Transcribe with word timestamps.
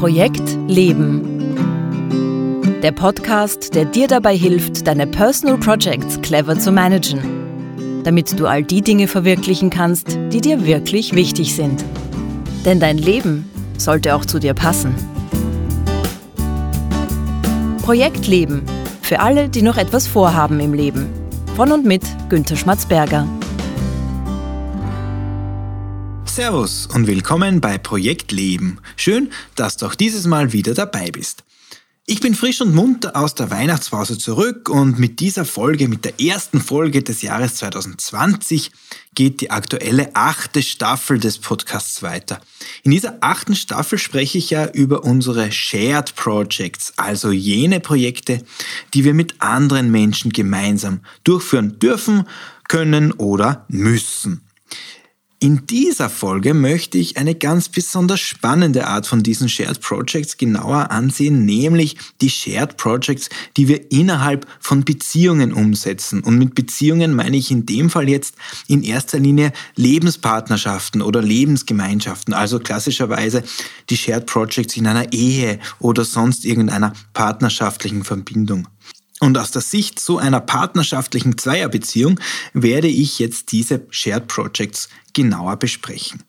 Projekt 0.00 0.56
Leben. 0.66 1.20
Der 2.82 2.90
Podcast, 2.90 3.74
der 3.74 3.84
dir 3.84 4.08
dabei 4.08 4.34
hilft, 4.34 4.86
deine 4.86 5.06
Personal 5.06 5.58
Projects 5.58 6.18
clever 6.22 6.58
zu 6.58 6.72
managen, 6.72 7.20
damit 8.02 8.40
du 8.40 8.46
all 8.46 8.62
die 8.62 8.80
Dinge 8.80 9.08
verwirklichen 9.08 9.68
kannst, 9.68 10.18
die 10.32 10.40
dir 10.40 10.64
wirklich 10.64 11.14
wichtig 11.14 11.54
sind. 11.54 11.84
Denn 12.64 12.80
dein 12.80 12.96
Leben 12.96 13.50
sollte 13.76 14.14
auch 14.14 14.24
zu 14.24 14.38
dir 14.38 14.54
passen. 14.54 14.94
Projekt 17.82 18.26
Leben. 18.26 18.62
Für 19.02 19.20
alle, 19.20 19.50
die 19.50 19.60
noch 19.60 19.76
etwas 19.76 20.06
vorhaben 20.06 20.60
im 20.60 20.72
Leben. 20.72 21.10
Von 21.56 21.72
und 21.72 21.84
mit 21.84 22.04
Günter 22.30 22.56
Schmatzberger. 22.56 23.26
Servus 26.40 26.86
und 26.86 27.06
willkommen 27.06 27.60
bei 27.60 27.76
Projekt 27.76 28.32
Leben. 28.32 28.78
Schön, 28.96 29.30
dass 29.56 29.76
du 29.76 29.84
auch 29.84 29.94
dieses 29.94 30.26
Mal 30.26 30.54
wieder 30.54 30.72
dabei 30.72 31.10
bist. 31.10 31.44
Ich 32.06 32.20
bin 32.20 32.34
frisch 32.34 32.62
und 32.62 32.74
munter 32.74 33.14
aus 33.14 33.34
der 33.34 33.50
Weihnachtspause 33.50 34.16
zurück 34.16 34.70
und 34.70 34.98
mit 34.98 35.20
dieser 35.20 35.44
Folge, 35.44 35.86
mit 35.86 36.06
der 36.06 36.18
ersten 36.18 36.62
Folge 36.62 37.02
des 37.02 37.20
Jahres 37.20 37.56
2020, 37.56 38.72
geht 39.14 39.42
die 39.42 39.50
aktuelle 39.50 40.16
achte 40.16 40.62
Staffel 40.62 41.18
des 41.18 41.36
Podcasts 41.36 42.02
weiter. 42.02 42.40
In 42.84 42.92
dieser 42.92 43.18
achten 43.20 43.54
Staffel 43.54 43.98
spreche 43.98 44.38
ich 44.38 44.48
ja 44.48 44.66
über 44.70 45.04
unsere 45.04 45.52
Shared 45.52 46.14
Projects, 46.14 46.94
also 46.96 47.32
jene 47.32 47.80
Projekte, 47.80 48.42
die 48.94 49.04
wir 49.04 49.12
mit 49.12 49.42
anderen 49.42 49.90
Menschen 49.90 50.32
gemeinsam 50.32 51.00
durchführen 51.22 51.78
dürfen, 51.80 52.24
können 52.66 53.12
oder 53.12 53.66
müssen. 53.68 54.40
In 55.42 55.64
dieser 55.64 56.10
Folge 56.10 56.52
möchte 56.52 56.98
ich 56.98 57.16
eine 57.16 57.34
ganz 57.34 57.70
besonders 57.70 58.20
spannende 58.20 58.86
Art 58.86 59.06
von 59.06 59.22
diesen 59.22 59.48
Shared 59.48 59.80
Projects 59.80 60.36
genauer 60.36 60.90
ansehen, 60.90 61.46
nämlich 61.46 61.96
die 62.20 62.28
Shared 62.28 62.76
Projects, 62.76 63.30
die 63.56 63.66
wir 63.66 63.90
innerhalb 63.90 64.46
von 64.60 64.84
Beziehungen 64.84 65.54
umsetzen. 65.54 66.22
Und 66.22 66.36
mit 66.36 66.54
Beziehungen 66.54 67.14
meine 67.14 67.38
ich 67.38 67.50
in 67.50 67.64
dem 67.64 67.88
Fall 67.88 68.10
jetzt 68.10 68.34
in 68.68 68.82
erster 68.82 69.18
Linie 69.18 69.54
Lebenspartnerschaften 69.76 71.00
oder 71.00 71.22
Lebensgemeinschaften, 71.22 72.34
also 72.34 72.58
klassischerweise 72.58 73.42
die 73.88 73.96
Shared 73.96 74.26
Projects 74.26 74.76
in 74.76 74.86
einer 74.86 75.10
Ehe 75.14 75.58
oder 75.78 76.04
sonst 76.04 76.44
irgendeiner 76.44 76.92
partnerschaftlichen 77.14 78.04
Verbindung. 78.04 78.68
Und 79.20 79.36
aus 79.36 79.50
der 79.50 79.62
Sicht 79.62 80.00
so 80.00 80.18
einer 80.18 80.40
partnerschaftlichen 80.40 81.36
Zweierbeziehung 81.36 82.18
werde 82.54 82.88
ich 82.88 83.18
jetzt 83.18 83.52
diese 83.52 83.86
Shared 83.90 84.26
Projects 84.26 84.88
genauer 85.12 85.56
besprechen. 85.56 86.24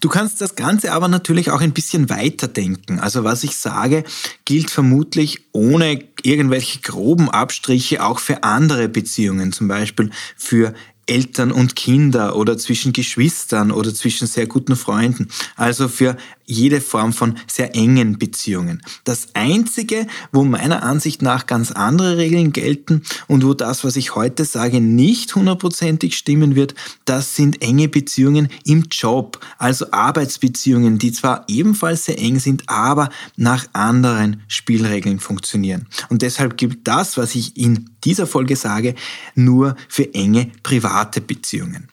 Du 0.00 0.08
kannst 0.08 0.40
das 0.40 0.54
Ganze 0.54 0.92
aber 0.92 1.08
natürlich 1.08 1.50
auch 1.50 1.60
ein 1.60 1.72
bisschen 1.72 2.08
weiter 2.08 2.48
denken. 2.48 3.00
Also 3.00 3.24
was 3.24 3.44
ich 3.44 3.56
sage, 3.56 4.04
gilt 4.44 4.70
vermutlich 4.70 5.46
ohne 5.52 6.04
irgendwelche 6.22 6.80
groben 6.80 7.28
Abstriche 7.28 8.04
auch 8.04 8.18
für 8.18 8.44
andere 8.44 8.88
Beziehungen, 8.88 9.52
zum 9.52 9.68
Beispiel 9.68 10.10
für 10.36 10.74
Eltern 11.06 11.50
und 11.50 11.74
Kinder 11.74 12.36
oder 12.36 12.56
zwischen 12.56 12.92
Geschwistern 12.92 13.72
oder 13.72 13.92
zwischen 13.92 14.28
sehr 14.28 14.46
guten 14.46 14.76
Freunden. 14.76 15.28
Also 15.56 15.88
für 15.88 16.16
jede 16.50 16.80
Form 16.80 17.12
von 17.12 17.38
sehr 17.46 17.74
engen 17.74 18.18
Beziehungen. 18.18 18.82
Das 19.04 19.28
Einzige, 19.34 20.06
wo 20.32 20.44
meiner 20.44 20.82
Ansicht 20.82 21.22
nach 21.22 21.46
ganz 21.46 21.70
andere 21.70 22.16
Regeln 22.16 22.52
gelten 22.52 23.02
und 23.28 23.44
wo 23.44 23.54
das, 23.54 23.84
was 23.84 23.96
ich 23.96 24.14
heute 24.14 24.44
sage, 24.44 24.80
nicht 24.80 25.34
hundertprozentig 25.34 26.16
stimmen 26.16 26.56
wird, 26.56 26.74
das 27.04 27.36
sind 27.36 27.62
enge 27.62 27.88
Beziehungen 27.88 28.48
im 28.64 28.84
Job, 28.90 29.40
also 29.58 29.86
Arbeitsbeziehungen, 29.92 30.98
die 30.98 31.12
zwar 31.12 31.44
ebenfalls 31.48 32.04
sehr 32.04 32.18
eng 32.18 32.38
sind, 32.38 32.68
aber 32.68 33.10
nach 33.36 33.66
anderen 33.72 34.42
Spielregeln 34.48 35.20
funktionieren. 35.20 35.86
Und 36.08 36.22
deshalb 36.22 36.56
gilt 36.56 36.80
das, 36.84 37.16
was 37.16 37.34
ich 37.34 37.56
in 37.56 37.90
dieser 38.04 38.26
Folge 38.26 38.56
sage, 38.56 38.94
nur 39.34 39.76
für 39.88 40.12
enge 40.14 40.50
private 40.62 41.20
Beziehungen. 41.20 41.88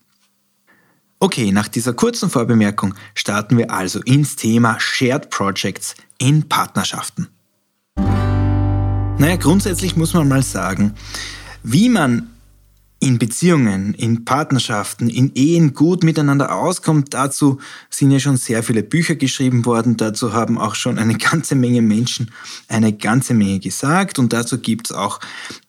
Okay, 1.20 1.52
nach 1.52 1.68
dieser 1.68 1.94
kurzen 1.94 2.30
Vorbemerkung 2.30 2.94
starten 3.16 3.58
wir 3.58 3.72
also 3.72 4.00
ins 4.02 4.36
Thema 4.36 4.80
Shared 4.80 5.32
Projects 5.32 5.96
in 6.20 6.48
Partnerschaften. 6.48 7.28
Naja, 7.98 9.36
grundsätzlich 9.38 9.96
muss 9.96 10.14
man 10.14 10.28
mal 10.28 10.44
sagen, 10.44 10.94
wie 11.64 11.90
man 11.90 12.30
in 13.00 13.20
Beziehungen, 13.20 13.94
in 13.94 14.26
Partnerschaften, 14.26 15.10
in 15.10 15.32
Ehen 15.36 15.74
gut 15.74 16.04
miteinander 16.04 16.56
auskommt, 16.56 17.14
dazu 17.14 17.60
sind 17.90 18.12
ja 18.12 18.20
schon 18.20 18.38
sehr 18.38 18.64
viele 18.64 18.84
Bücher 18.84 19.16
geschrieben 19.16 19.66
worden, 19.66 19.98
dazu 19.98 20.34
haben 20.34 20.58
auch 20.58 20.76
schon 20.76 20.98
eine 20.98 21.16
ganze 21.16 21.56
Menge 21.56 21.82
Menschen 21.82 22.32
eine 22.68 22.94
ganze 22.94 23.34
Menge 23.34 23.60
gesagt. 23.60 24.20
Und 24.20 24.34
dazu 24.34 24.60
gibt 24.60 24.90
es 24.90 24.96
auch 24.96 25.20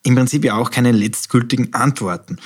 im 0.02 0.14
Prinzip 0.14 0.44
ja 0.44 0.56
auch 0.56 0.70
keine 0.70 0.92
letztgültigen 0.92 1.74
Antworten. 1.74 2.38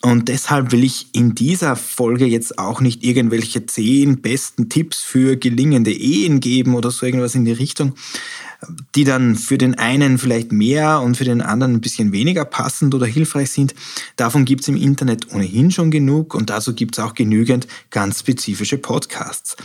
Und 0.00 0.28
deshalb 0.28 0.70
will 0.70 0.84
ich 0.84 1.08
in 1.12 1.34
dieser 1.34 1.74
Folge 1.74 2.24
jetzt 2.24 2.58
auch 2.58 2.80
nicht 2.80 3.02
irgendwelche 3.02 3.66
zehn 3.66 4.20
besten 4.20 4.68
Tipps 4.68 5.00
für 5.00 5.36
gelingende 5.36 5.92
Ehen 5.92 6.38
geben 6.38 6.76
oder 6.76 6.92
so 6.92 7.04
irgendwas 7.04 7.34
in 7.34 7.44
die 7.44 7.52
Richtung, 7.52 7.94
die 8.94 9.04
dann 9.04 9.36
für 9.36 9.58
den 9.58 9.76
einen 9.76 10.18
vielleicht 10.18 10.52
mehr 10.52 11.00
und 11.00 11.16
für 11.16 11.24
den 11.24 11.40
anderen 11.40 11.74
ein 11.74 11.80
bisschen 11.80 12.12
weniger 12.12 12.44
passend 12.44 12.94
oder 12.94 13.06
hilfreich 13.06 13.50
sind. 13.50 13.74
Davon 14.16 14.44
gibt 14.44 14.62
es 14.62 14.68
im 14.68 14.76
Internet 14.76 15.32
ohnehin 15.32 15.70
schon 15.70 15.90
genug 15.90 16.34
und 16.34 16.50
dazu 16.50 16.74
gibt 16.74 16.98
es 16.98 17.04
auch 17.04 17.14
genügend 17.14 17.68
ganz 17.90 18.20
spezifische 18.20 18.78
Podcasts. 18.78 19.56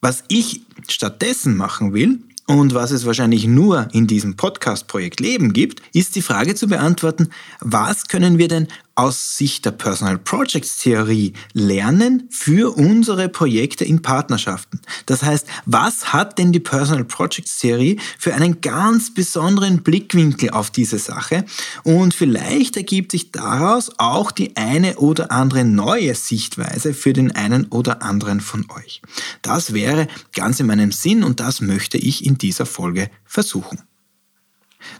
Was 0.00 0.24
ich 0.28 0.62
stattdessen 0.88 1.56
machen 1.56 1.92
will, 1.92 2.20
und 2.48 2.72
was 2.72 2.92
es 2.92 3.04
wahrscheinlich 3.04 3.46
nur 3.46 3.88
in 3.92 4.06
diesem 4.06 4.36
Podcast-Projekt 4.36 5.20
Leben 5.20 5.52
gibt, 5.52 5.82
ist 5.92 6.16
die 6.16 6.22
Frage 6.22 6.54
zu 6.54 6.66
beantworten, 6.66 7.28
was 7.60 8.08
können 8.08 8.38
wir 8.38 8.48
denn 8.48 8.68
aus 8.98 9.36
Sicht 9.36 9.64
der 9.64 9.70
Personal 9.70 10.18
Projects 10.18 10.78
Theorie 10.78 11.32
lernen 11.52 12.24
für 12.30 12.76
unsere 12.76 13.28
Projekte 13.28 13.84
in 13.84 14.02
Partnerschaften. 14.02 14.80
Das 15.06 15.22
heißt, 15.22 15.46
was 15.66 16.12
hat 16.12 16.36
denn 16.38 16.50
die 16.50 16.58
Personal 16.58 17.04
Projects 17.04 17.60
Theorie 17.60 18.00
für 18.18 18.34
einen 18.34 18.60
ganz 18.60 19.14
besonderen 19.14 19.84
Blickwinkel 19.84 20.50
auf 20.50 20.70
diese 20.70 20.98
Sache? 20.98 21.44
Und 21.84 22.12
vielleicht 22.12 22.76
ergibt 22.76 23.12
sich 23.12 23.30
daraus 23.30 23.92
auch 23.98 24.32
die 24.32 24.56
eine 24.56 24.96
oder 24.96 25.30
andere 25.30 25.64
neue 25.64 26.16
Sichtweise 26.16 26.92
für 26.92 27.12
den 27.12 27.30
einen 27.30 27.66
oder 27.66 28.02
anderen 28.02 28.40
von 28.40 28.66
euch. 28.76 29.00
Das 29.42 29.72
wäre 29.72 30.08
ganz 30.34 30.58
in 30.58 30.66
meinem 30.66 30.90
Sinn 30.90 31.22
und 31.22 31.38
das 31.38 31.60
möchte 31.60 31.98
ich 31.98 32.26
in 32.26 32.36
dieser 32.36 32.66
Folge 32.66 33.10
versuchen. 33.24 33.87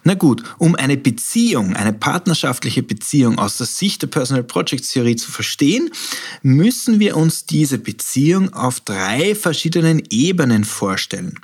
Na 0.05 0.15
gut, 0.15 0.43
um 0.59 0.75
eine 0.75 0.97
Beziehung, 0.97 1.77
eine 1.77 1.93
partnerschaftliche 1.93 2.83
Beziehung 2.83 3.39
aus 3.39 3.59
der 3.59 3.67
Sicht 3.67 4.03
der 4.03 4.09
Personal 4.09 4.43
Project 4.43 4.91
Theorie 4.91 5.17
zu 5.17 5.31
verstehen, 5.31 5.91
müssen 6.43 6.99
wir 6.99 7.17
uns 7.17 7.47
diese 7.47 7.79
Beziehung 7.79 8.53
auf 8.53 8.81
drei 8.81 9.35
verschiedenen 9.35 10.03
Ebenen 10.11 10.65
vorstellen. 10.65 11.39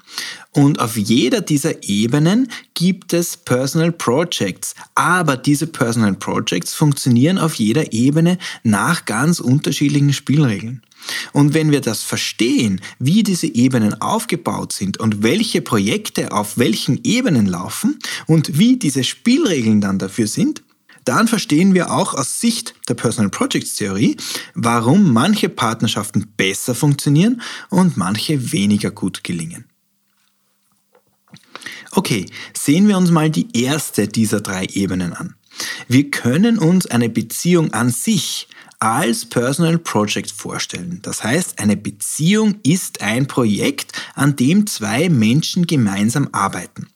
Und 0.53 0.81
auf 0.81 0.97
jeder 0.97 1.41
dieser 1.41 1.83
Ebenen 1.83 2.49
gibt 2.75 3.13
es 3.13 3.37
Personal 3.37 3.93
Projects. 3.93 4.75
Aber 4.95 5.37
diese 5.37 5.67
Personal 5.67 6.15
Projects 6.15 6.75
funktionieren 6.75 7.39
auf 7.39 7.55
jeder 7.55 7.93
Ebene 7.93 8.39
nach 8.63 9.05
ganz 9.05 9.41
unterschiedlichen 9.41 10.13
Spielregeln. 10.13 10.83
Und 11.33 11.55
wenn 11.55 11.71
wir 11.71 11.81
das 11.81 12.03
verstehen, 12.03 12.81
wie 12.99 13.23
diese 13.23 13.47
Ebenen 13.47 14.01
aufgebaut 14.01 14.73
sind 14.73 14.99
und 14.99 15.23
welche 15.23 15.61
Projekte 15.61 16.33
auf 16.33 16.59
welchen 16.59 17.03
Ebenen 17.05 17.47
laufen 17.47 17.99
und 18.27 18.59
wie 18.59 18.77
diese 18.77 19.05
Spielregeln 19.05 19.81
dann 19.81 19.99
dafür 19.99 20.27
sind, 20.27 20.63
dann 21.05 21.29
verstehen 21.29 21.75
wir 21.75 21.93
auch 21.93 22.15
aus 22.15 22.41
Sicht 22.41 22.75
der 22.89 22.95
Personal 22.95 23.31
Projects 23.31 23.77
Theorie, 23.77 24.17
warum 24.55 25.13
manche 25.13 25.49
Partnerschaften 25.49 26.33
besser 26.37 26.75
funktionieren 26.75 27.43
und 27.69 27.97
manche 27.97 28.53
weniger 28.53 28.91
gut 28.91 29.23
gelingen. 29.23 29.67
Okay, 31.93 32.27
sehen 32.57 32.89
wir 32.89 32.97
uns 32.97 33.11
mal 33.11 33.31
die 33.31 33.49
erste 33.57 34.09
dieser 34.09 34.41
drei 34.41 34.65
Ebenen 34.73 35.13
an. 35.13 35.35
Wir 35.87 36.11
können 36.11 36.59
uns 36.59 36.87
eine 36.87 37.09
Beziehung 37.09 37.73
an 37.73 37.91
sich 37.91 38.49
als 38.79 39.25
Personal 39.25 39.79
Project 39.79 40.31
vorstellen. 40.31 41.01
Das 41.03 41.23
heißt, 41.23 41.59
eine 41.59 41.77
Beziehung 41.77 42.57
ist 42.63 43.03
ein 43.03 43.27
Projekt, 43.27 43.93
an 44.15 44.37
dem 44.37 44.67
zwei 44.67 45.09
Menschen 45.09 45.67
gemeinsam 45.67 46.29
arbeiten. 46.33 46.89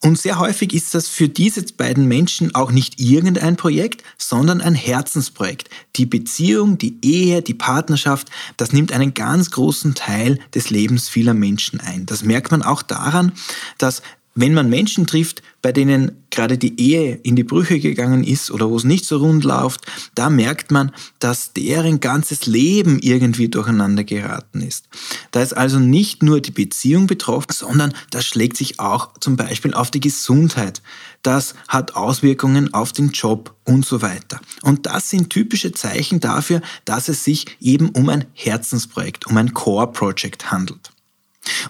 Und 0.00 0.16
sehr 0.16 0.38
häufig 0.38 0.74
ist 0.74 0.94
das 0.94 1.08
für 1.08 1.28
diese 1.28 1.60
beiden 1.72 2.06
Menschen 2.06 2.54
auch 2.54 2.70
nicht 2.70 3.00
irgendein 3.00 3.56
Projekt, 3.56 4.04
sondern 4.16 4.60
ein 4.60 4.76
Herzensprojekt. 4.76 5.70
Die 5.96 6.06
Beziehung, 6.06 6.78
die 6.78 6.98
Ehe, 7.02 7.42
die 7.42 7.54
Partnerschaft, 7.54 8.28
das 8.56 8.72
nimmt 8.72 8.92
einen 8.92 9.12
ganz 9.12 9.50
großen 9.50 9.96
Teil 9.96 10.38
des 10.54 10.70
Lebens 10.70 11.08
vieler 11.08 11.34
Menschen 11.34 11.80
ein. 11.80 12.06
Das 12.06 12.22
merkt 12.22 12.52
man 12.52 12.62
auch 12.62 12.82
daran, 12.82 13.32
dass 13.78 14.02
wenn 14.40 14.54
man 14.54 14.70
Menschen 14.70 15.04
trifft, 15.08 15.42
bei 15.62 15.72
denen 15.72 16.24
gerade 16.30 16.58
die 16.58 16.80
Ehe 16.80 17.16
in 17.24 17.34
die 17.34 17.42
Brüche 17.42 17.80
gegangen 17.80 18.22
ist 18.22 18.52
oder 18.52 18.70
wo 18.70 18.76
es 18.76 18.84
nicht 18.84 19.04
so 19.04 19.16
rund 19.16 19.42
läuft, 19.42 19.80
da 20.14 20.30
merkt 20.30 20.70
man, 20.70 20.92
dass 21.18 21.52
deren 21.54 21.98
ganzes 21.98 22.46
Leben 22.46 23.00
irgendwie 23.00 23.48
durcheinander 23.48 24.04
geraten 24.04 24.60
ist. 24.60 24.88
Da 25.32 25.42
ist 25.42 25.56
also 25.56 25.80
nicht 25.80 26.22
nur 26.22 26.40
die 26.40 26.52
Beziehung 26.52 27.08
betroffen, 27.08 27.52
sondern 27.52 27.92
das 28.12 28.26
schlägt 28.26 28.56
sich 28.56 28.78
auch 28.78 29.10
zum 29.18 29.34
Beispiel 29.34 29.74
auf 29.74 29.90
die 29.90 30.00
Gesundheit. 30.00 30.82
Das 31.22 31.54
hat 31.66 31.96
Auswirkungen 31.96 32.72
auf 32.72 32.92
den 32.92 33.10
Job 33.10 33.56
und 33.64 33.84
so 33.84 34.02
weiter. 34.02 34.40
Und 34.62 34.86
das 34.86 35.10
sind 35.10 35.30
typische 35.30 35.72
Zeichen 35.72 36.20
dafür, 36.20 36.62
dass 36.84 37.08
es 37.08 37.24
sich 37.24 37.56
eben 37.60 37.88
um 37.88 38.08
ein 38.08 38.26
Herzensprojekt, 38.34 39.26
um 39.26 39.36
ein 39.36 39.52
Core-Project 39.52 40.52
handelt. 40.52 40.92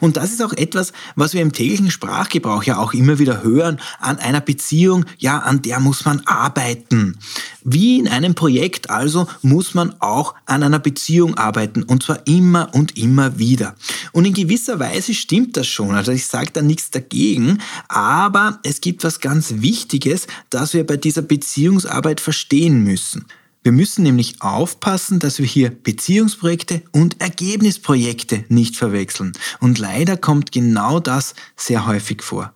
Und 0.00 0.16
das 0.16 0.32
ist 0.32 0.42
auch 0.42 0.52
etwas, 0.52 0.92
was 1.16 1.34
wir 1.34 1.42
im 1.42 1.52
täglichen 1.52 1.90
Sprachgebrauch 1.90 2.62
ja 2.64 2.78
auch 2.78 2.92
immer 2.94 3.18
wieder 3.18 3.42
hören. 3.42 3.80
An 4.00 4.18
einer 4.18 4.40
Beziehung, 4.40 5.04
ja, 5.18 5.38
an 5.38 5.62
der 5.62 5.80
muss 5.80 6.04
man 6.04 6.22
arbeiten. 6.26 7.18
Wie 7.64 7.98
in 7.98 8.08
einem 8.08 8.34
Projekt 8.34 8.90
also 8.90 9.26
muss 9.42 9.74
man 9.74 9.94
auch 10.00 10.34
an 10.46 10.62
einer 10.62 10.78
Beziehung 10.78 11.36
arbeiten 11.36 11.82
und 11.82 12.02
zwar 12.02 12.26
immer 12.26 12.74
und 12.74 12.96
immer 12.96 13.38
wieder. 13.38 13.74
Und 14.12 14.24
in 14.24 14.32
gewisser 14.32 14.78
Weise 14.78 15.14
stimmt 15.14 15.56
das 15.56 15.66
schon. 15.66 15.94
Also 15.94 16.12
ich 16.12 16.26
sage 16.26 16.50
da 16.52 16.62
nichts 16.62 16.90
dagegen, 16.90 17.58
aber 17.88 18.58
es 18.62 18.80
gibt 18.80 19.04
was 19.04 19.20
ganz 19.20 19.54
Wichtiges, 19.56 20.26
das 20.50 20.74
wir 20.74 20.86
bei 20.86 20.96
dieser 20.96 21.22
Beziehungsarbeit 21.22 22.20
verstehen 22.20 22.84
müssen. 22.84 23.26
Wir 23.62 23.72
müssen 23.72 24.02
nämlich 24.02 24.40
aufpassen, 24.40 25.18
dass 25.18 25.38
wir 25.38 25.46
hier 25.46 25.70
Beziehungsprojekte 25.70 26.82
und 26.92 27.20
Ergebnisprojekte 27.20 28.44
nicht 28.48 28.76
verwechseln. 28.76 29.32
Und 29.60 29.78
leider 29.78 30.16
kommt 30.16 30.52
genau 30.52 31.00
das 31.00 31.34
sehr 31.56 31.86
häufig 31.86 32.22
vor. 32.22 32.54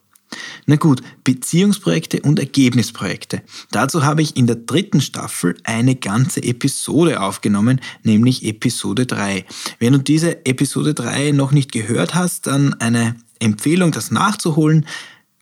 Na 0.67 0.77
gut, 0.77 1.03
Beziehungsprojekte 1.25 2.21
und 2.23 2.39
Ergebnisprojekte. 2.39 3.43
Dazu 3.71 4.05
habe 4.05 4.23
ich 4.23 4.37
in 4.37 4.47
der 4.47 4.57
dritten 4.57 5.01
Staffel 5.01 5.57
eine 5.65 5.97
ganze 5.97 6.43
Episode 6.43 7.21
aufgenommen, 7.21 7.81
nämlich 8.03 8.45
Episode 8.45 9.07
3. 9.07 9.45
Wenn 9.79 9.93
du 9.93 9.99
diese 9.99 10.47
Episode 10.47 10.95
3 10.95 11.33
noch 11.33 11.53
nicht 11.53 11.73
gehört 11.73 12.15
hast, 12.15 12.47
dann 12.47 12.75
eine 12.75 13.17
Empfehlung, 13.41 13.93
das 13.93 14.11
nachzuholen. 14.11 14.87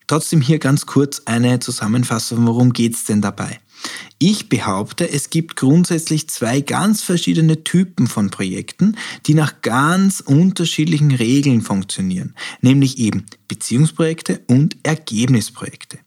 Trotzdem 0.07 0.41
hier 0.41 0.59
ganz 0.59 0.87
kurz 0.87 1.23
eine 1.27 1.61
Zusammenfassung, 1.61 2.47
worum 2.47 2.73
geht 2.73 2.95
es 2.95 3.05
denn 3.05 3.21
dabei? 3.21 3.61
Ich 4.19 4.49
behaupte, 4.49 5.11
es 5.11 5.31
gibt 5.31 5.57
grundsätzlich 5.57 6.29
zwei 6.29 6.61
ganz 6.61 7.03
verschiedene 7.03 7.65
Typen 7.65 8.07
von 8.07 8.31
Projekten, 8.31 8.97
die 9.27 9.35
nach 9.35 9.63
ganz 9.63 10.21
unterschiedlichen 10.21 11.13
Regeln 11.13 11.63
funktionieren, 11.63 12.35
nämlich 12.61 12.99
eben 12.99 13.25
Beziehungsprojekte 13.49 14.43
und 14.47 14.77
Ergebnisprojekte. 14.83 15.99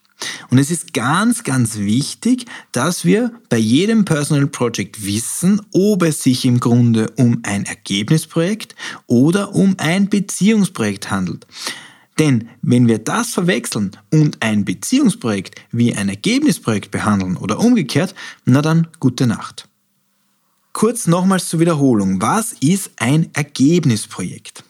Und 0.49 0.57
es 0.57 0.71
ist 0.71 0.93
ganz, 0.93 1.43
ganz 1.43 1.77
wichtig, 1.77 2.45
dass 2.71 3.05
wir 3.05 3.31
bei 3.49 3.57
jedem 3.57 4.05
Personal 4.05 4.47
Project 4.47 5.05
wissen, 5.05 5.61
ob 5.71 6.03
es 6.03 6.23
sich 6.23 6.45
im 6.45 6.59
Grunde 6.59 7.11
um 7.17 7.39
ein 7.43 7.65
Ergebnisprojekt 7.65 8.75
oder 9.07 9.53
um 9.53 9.75
ein 9.79 10.09
Beziehungsprojekt 10.09 11.11
handelt. 11.11 11.47
Denn 12.19 12.49
wenn 12.61 12.87
wir 12.87 12.99
das 12.99 13.33
verwechseln 13.33 13.91
und 14.11 14.41
ein 14.41 14.65
Beziehungsprojekt 14.65 15.59
wie 15.71 15.95
ein 15.95 16.09
Ergebnisprojekt 16.09 16.91
behandeln 16.91 17.37
oder 17.37 17.59
umgekehrt, 17.59 18.13
na 18.45 18.61
dann 18.61 18.87
gute 18.99 19.25
Nacht. 19.25 19.67
Kurz 20.73 21.07
nochmals 21.07 21.49
zur 21.49 21.59
Wiederholung. 21.59 22.21
Was 22.21 22.53
ist 22.53 22.91
ein 22.97 23.29
Ergebnisprojekt? 23.33 24.63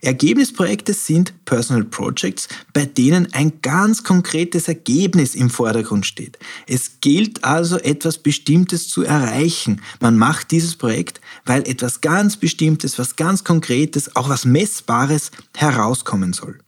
Ergebnisprojekte 0.00 0.94
sind 0.94 1.32
Personal 1.44 1.84
Projects, 1.84 2.48
bei 2.72 2.86
denen 2.86 3.32
ein 3.32 3.60
ganz 3.62 4.04
konkretes 4.04 4.68
Ergebnis 4.68 5.34
im 5.34 5.50
Vordergrund 5.50 6.06
steht. 6.06 6.38
Es 6.66 7.00
gilt 7.00 7.44
also 7.44 7.78
etwas 7.78 8.18
Bestimmtes 8.18 8.88
zu 8.88 9.02
erreichen. 9.02 9.80
Man 10.00 10.16
macht 10.16 10.50
dieses 10.50 10.76
Projekt, 10.76 11.20
weil 11.44 11.68
etwas 11.68 12.00
ganz 12.00 12.36
Bestimmtes, 12.36 12.98
was 12.98 13.16
ganz 13.16 13.44
Konkretes, 13.44 14.14
auch 14.16 14.28
was 14.28 14.44
Messbares 14.44 15.30
herauskommen 15.56 16.32
soll. 16.32 16.58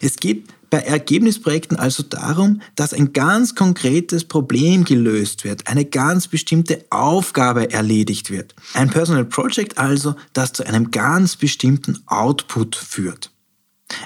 Es 0.00 0.16
geht 0.16 0.44
bei 0.70 0.78
Ergebnisprojekten 0.78 1.76
also 1.76 2.02
darum, 2.02 2.60
dass 2.74 2.92
ein 2.92 3.12
ganz 3.12 3.54
konkretes 3.54 4.24
Problem 4.24 4.84
gelöst 4.84 5.44
wird, 5.44 5.66
eine 5.66 5.84
ganz 5.84 6.28
bestimmte 6.28 6.84
Aufgabe 6.90 7.72
erledigt 7.72 8.30
wird. 8.30 8.54
Ein 8.74 8.90
Personal 8.90 9.24
Project 9.24 9.78
also, 9.78 10.14
das 10.32 10.52
zu 10.52 10.66
einem 10.66 10.90
ganz 10.90 11.36
bestimmten 11.36 12.02
Output 12.06 12.76
führt. 12.76 13.30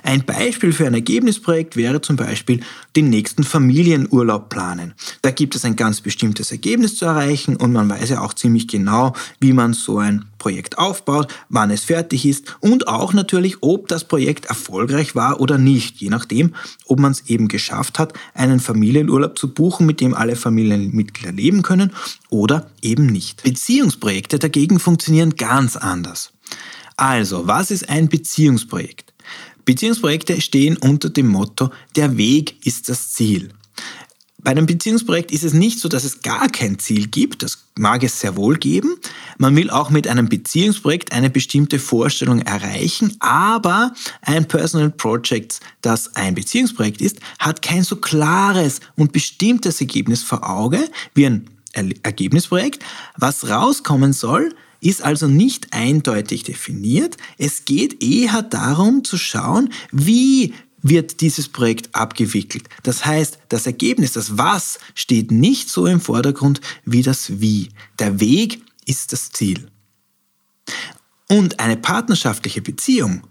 Ein 0.03 0.25
Beispiel 0.25 0.73
für 0.73 0.87
ein 0.87 0.95
Ergebnisprojekt 0.95 1.75
wäre 1.75 2.01
zum 2.03 2.17
Beispiel 2.17 2.61
den 2.97 3.09
nächsten 3.09 3.45
Familienurlaub 3.45 4.51
planen. 4.51 4.95
Da 5.23 5.31
gibt 5.31 5.55
es 5.55 5.65
ein 5.65 5.77
ganz 5.77 6.01
bestimmtes 6.03 6.53
Ergebnis 6.53 6.97
zu 6.97 7.07
erreichen 7.07 7.57
und 7.57 7.73
man 7.73 7.89
weiß 7.89 8.11
ja 8.11 8.21
auch 8.21 8.35
ziemlich 8.35 8.69
genau, 8.69 9.15
wie 9.41 9.55
man 9.55 9.73
so 9.73 9.99
ein 9.99 10.27
Projekt 10.37 10.79
aufbaut, 10.79 11.33
wann 11.49 11.71
es 11.71 11.85
fertig 11.85 12.27
ist 12.27 12.57
und 12.61 12.89
auch 12.89 13.13
natürlich, 13.13 13.63
ob 13.63 13.89
das 13.89 14.05
Projekt 14.05 14.47
erfolgreich 14.47 15.15
war 15.15 15.41
oder 15.41 15.59
nicht, 15.59 15.97
je 15.97 16.11
nachdem, 16.11 16.55
ob 16.87 16.99
man 16.99 17.13
es 17.13 17.29
eben 17.29 17.49
geschafft 17.49 17.99
hat, 17.99 18.13
einen 18.35 18.61
Familienurlaub 18.61 19.39
zu 19.39 19.53
buchen, 19.53 19.87
mit 19.87 20.01
dem 20.01 20.15
alle 20.15 20.37
Familienmitglieder 20.37 21.33
leben 21.33 21.63
können 21.63 21.93
oder 22.29 22.71
eben 22.83 23.07
nicht. 23.07 23.43
Beziehungsprojekte 23.43 24.39
dagegen 24.39 24.79
funktionieren 24.79 25.37
ganz 25.37 25.77
anders. 25.77 26.33
Also, 26.97 27.47
was 27.47 27.71
ist 27.71 27.89
ein 27.89 28.09
Beziehungsprojekt? 28.09 29.10
Beziehungsprojekte 29.65 30.41
stehen 30.41 30.77
unter 30.77 31.11
dem 31.11 31.29
Motto, 31.29 31.71
der 31.97 32.17
Weg 32.17 32.67
ist 32.67 32.89
das 32.89 33.13
Ziel. 33.13 33.51
Bei 34.43 34.53
einem 34.53 34.65
Beziehungsprojekt 34.65 35.33
ist 35.33 35.45
es 35.45 35.53
nicht 35.53 35.81
so, 35.81 35.89
dass 35.89 36.05
es 36.05 36.23
gar 36.23 36.49
kein 36.49 36.79
Ziel 36.79 37.09
gibt, 37.09 37.43
das 37.43 37.67
mag 37.77 38.03
es 38.03 38.21
sehr 38.21 38.37
wohl 38.37 38.57
geben. 38.57 38.97
Man 39.37 39.55
will 39.55 39.69
auch 39.69 39.91
mit 39.91 40.09
einem 40.09 40.31
Beziehungsprojekt 40.31 41.13
eine 41.13 41.29
bestimmte 41.29 41.79
Vorstellung 41.79 42.41
erreichen, 42.41 43.17
aber 43.21 43.93
ein 44.23 44.49
Personal 44.49 44.91
Project, 44.91 45.61
das 45.83 46.17
ein 46.17 46.35
Beziehungsprojekt 46.35 47.03
ist, 47.03 47.19
hat 47.39 47.61
kein 47.61 47.83
so 47.83 47.97
klares 47.97 48.81
und 48.97 49.13
bestimmtes 49.13 49.81
Ergebnis 49.81 50.23
vor 50.23 50.49
Auge 50.49 50.89
wie 51.15 51.27
ein 51.27 51.51
Ergebnisprojekt. 51.73 52.83
Was 53.19 53.49
rauskommen 53.49 54.15
soll, 54.15 54.55
ist 54.81 55.03
also 55.03 55.29
nicht 55.29 55.73
eindeutig 55.73 56.43
definiert. 56.43 57.17
Es 57.39 57.65
geht 57.65 58.03
eher 58.03 58.43
darum 58.43 59.05
zu 59.05 59.19
schauen, 59.19 59.73
wie 59.93 60.55
wird 60.83 61.21
dieses 61.21 61.49
Projekt 61.49 61.95
abgewickelt. 61.95 62.69
Das 62.83 63.05
heißt, 63.05 63.39
das 63.49 63.67
Ergebnis, 63.67 64.13
das 64.13 64.39
Was, 64.39 64.79
steht 64.95 65.31
nicht 65.31 65.69
so 65.69 65.87
im 65.87 66.01
Vordergrund 66.01 66.61
wie 66.85 67.03
das 67.03 67.41
Wie. 67.41 67.69
Der 67.99 68.21
Weg 68.21 68.63
ist 68.87 69.13
das 69.13 69.31
Ziel. 69.31 69.69
Und 71.29 71.61
eine 71.61 71.77
partnerschaftliche 71.77 72.63
Beziehung 72.63 73.23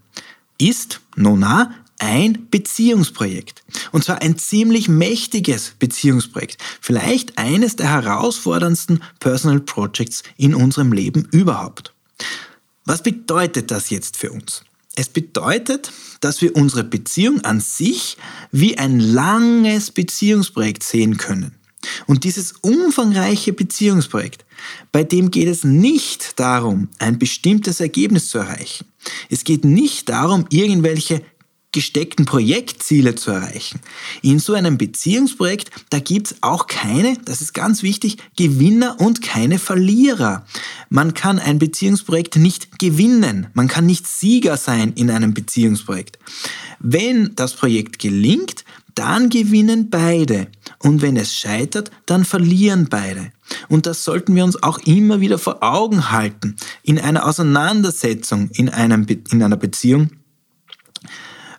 ist, 0.58 1.01
nona, 1.15 1.74
ein 2.00 2.48
Beziehungsprojekt. 2.50 3.63
Und 3.91 4.03
zwar 4.03 4.22
ein 4.22 4.38
ziemlich 4.38 4.89
mächtiges 4.89 5.74
Beziehungsprojekt. 5.79 6.58
Vielleicht 6.82 7.38
eines 7.38 7.75
der 7.75 7.89
herausforderndsten 7.89 9.03
Personal 9.20 9.60
Projects 9.60 10.24
in 10.38 10.56
unserem 10.56 10.91
Leben 10.91 11.27
überhaupt. 11.32 11.94
Was 12.86 13.03
bedeutet 13.03 13.72
das 13.72 13.89
jetzt 13.89 14.18
für 14.18 14.32
uns? 14.32 14.63
Es 14.96 15.08
bedeutet, 15.08 15.91
dass 16.20 16.41
wir 16.41 16.56
unsere 16.56 16.84
Beziehung 16.84 17.41
an 17.41 17.62
sich 17.62 18.18
wie 18.51 18.77
ein 18.77 19.00
langes 19.00 19.91
Beziehungsprojekt 19.91 20.84
sehen 20.84 21.18
können. 21.18 21.56
Und 22.08 22.24
dieses 22.24 22.53
umfangreiche 22.62 23.53
Beziehungsprojekt, 23.53 24.44
bei 24.91 25.03
dem 25.03 25.32
geht 25.32 25.48
es 25.48 25.63
nicht 25.63 26.39
darum, 26.39 26.89
ein 27.00 27.18
bestimmtes 27.18 27.79
Ergebnis 27.79 28.29
zu 28.29 28.39
erreichen. 28.39 28.86
Es 29.29 29.44
geht 29.44 29.63
nicht 29.63 30.10
darum, 30.10 30.46
irgendwelche 30.50 31.22
gesteckten 31.72 32.26
Projektziele 32.26 33.16
zu 33.16 33.32
erreichen. 33.32 33.80
In 34.22 34.40
so 34.40 34.54
einem 34.54 34.78
Beziehungsprojekt, 34.78 35.70
da 35.90 36.00
gibt's 36.00 36.36
auch 36.42 36.68
keine, 36.68 37.18
das 37.26 37.42
ist 37.42 37.54
ganz 37.54 37.84
wichtig, 37.84 38.18
Gewinner 38.36 39.00
und 39.00 39.22
keine 39.22 39.60
Verlierer. 39.60 40.46
Man 40.90 41.14
kann 41.14 41.38
ein 41.38 41.60
Beziehungsprojekt 41.60 42.38
nicht 42.38 42.80
gewinnen, 42.80 43.48
man 43.54 43.68
kann 43.68 43.86
nicht 43.86 44.08
Sieger 44.08 44.58
sein 44.58 44.94
in 44.94 45.12
einem 45.12 45.34
Beziehungsprojekt. 45.34 46.18
Wenn 46.80 47.36
das 47.36 47.54
Projekt 47.54 48.00
gelingt, 48.00 48.64
dann 48.96 49.30
gewinnen 49.30 49.90
beide. 49.90 50.48
Und 50.80 51.02
wenn 51.02 51.16
es 51.18 51.34
scheitert, 51.34 51.92
dann 52.06 52.26
verlieren 52.26 52.88
beide. 52.90 53.32
Und 53.68 53.86
das 53.86 54.04
sollten 54.04 54.36
wir 54.36 54.44
uns 54.44 54.62
auch 54.62 54.80
immer 54.80 55.22
wieder 55.22 55.38
vor 55.38 55.64
Augen 55.64 56.12
halten. 56.12 56.56
In 56.84 57.00
einer 57.00 57.26
Auseinandersetzung, 57.26 58.50
in, 58.54 58.70
einem, 58.70 59.06
in 59.32 59.42
einer 59.42 59.58
Beziehung, 59.58 60.10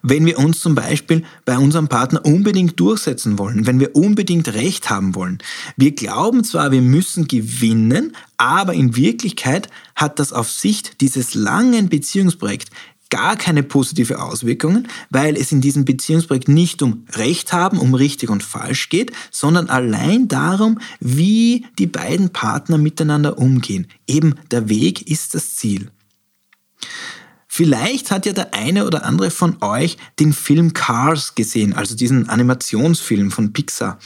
wenn 0.02 0.26
wir 0.26 0.38
uns 0.38 0.60
zum 0.60 0.74
Beispiel 0.74 1.24
bei 1.44 1.58
unserem 1.58 1.88
Partner 1.88 2.24
unbedingt 2.24 2.78
durchsetzen 2.78 3.38
wollen, 3.38 3.66
wenn 3.66 3.80
wir 3.80 3.94
unbedingt 3.96 4.52
Recht 4.54 4.90
haben 4.90 5.14
wollen. 5.14 5.38
Wir 5.76 5.92
glauben 5.92 6.44
zwar, 6.44 6.72
wir 6.72 6.82
müssen 6.82 7.28
gewinnen, 7.28 8.16
aber 8.36 8.74
in 8.74 8.96
Wirklichkeit 8.96 9.68
hat 9.94 10.18
das 10.18 10.32
auf 10.32 10.50
Sicht 10.50 11.00
dieses 11.00 11.34
langen 11.34 11.88
Beziehungsprojekts 11.88 12.70
gar 13.10 13.36
keine 13.36 13.62
positive 13.62 14.22
Auswirkungen, 14.22 14.88
weil 15.10 15.36
es 15.36 15.52
in 15.52 15.60
diesem 15.60 15.84
Beziehungsprojekt 15.84 16.48
nicht 16.48 16.80
um 16.80 17.04
Recht 17.12 17.52
haben, 17.52 17.78
um 17.78 17.94
richtig 17.94 18.30
und 18.30 18.42
falsch 18.42 18.88
geht, 18.88 19.12
sondern 19.30 19.68
allein 19.68 20.28
darum, 20.28 20.78
wie 21.00 21.66
die 21.78 21.88
beiden 21.88 22.30
Partner 22.30 22.78
miteinander 22.78 23.36
umgehen. 23.36 23.88
Eben 24.06 24.36
der 24.50 24.68
Weg 24.68 25.10
ist 25.10 25.34
das 25.34 25.56
Ziel. 25.56 25.90
Vielleicht 27.52 28.12
hat 28.12 28.26
ja 28.26 28.32
der 28.32 28.54
eine 28.54 28.86
oder 28.86 29.04
andere 29.04 29.32
von 29.32 29.60
euch 29.60 29.96
den 30.20 30.32
Film 30.32 30.72
Cars 30.72 31.34
gesehen, 31.34 31.74
also 31.74 31.96
diesen 31.96 32.28
Animationsfilm 32.28 33.32
von 33.32 33.52
Pixar. 33.52 33.98